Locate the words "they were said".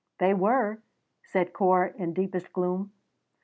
0.17-1.53